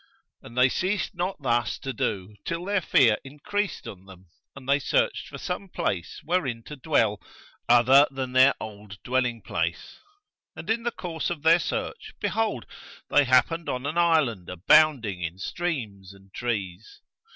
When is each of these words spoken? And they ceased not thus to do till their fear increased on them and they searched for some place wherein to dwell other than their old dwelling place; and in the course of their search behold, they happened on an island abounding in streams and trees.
And 0.41 0.57
they 0.57 0.67
ceased 0.67 1.13
not 1.13 1.43
thus 1.43 1.77
to 1.77 1.93
do 1.93 2.35
till 2.43 2.65
their 2.65 2.81
fear 2.81 3.17
increased 3.23 3.87
on 3.87 4.05
them 4.07 4.29
and 4.55 4.67
they 4.67 4.79
searched 4.79 5.27
for 5.27 5.37
some 5.37 5.69
place 5.69 6.21
wherein 6.23 6.63
to 6.63 6.75
dwell 6.75 7.21
other 7.69 8.07
than 8.09 8.31
their 8.31 8.55
old 8.59 8.97
dwelling 9.03 9.43
place; 9.43 9.99
and 10.55 10.71
in 10.71 10.81
the 10.81 10.89
course 10.89 11.29
of 11.29 11.43
their 11.43 11.59
search 11.59 12.15
behold, 12.19 12.65
they 13.11 13.25
happened 13.25 13.69
on 13.69 13.85
an 13.85 13.99
island 13.99 14.49
abounding 14.49 15.21
in 15.21 15.37
streams 15.37 16.13
and 16.13 16.33
trees. 16.33 17.01